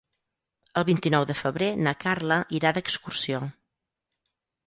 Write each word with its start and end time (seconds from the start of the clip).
El 0.79 0.85
vint-i-nou 0.87 1.25
de 1.31 1.35
febrer 1.41 1.67
na 1.87 1.93
Carla 2.05 2.39
irà 2.61 2.73
d'excursió. 2.77 3.45